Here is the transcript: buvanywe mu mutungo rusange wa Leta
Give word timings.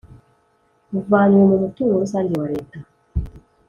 buvanywe 0.91 1.43
mu 1.51 1.57
mutungo 1.63 1.93
rusange 2.03 2.33
wa 2.41 2.47
Leta 2.53 2.77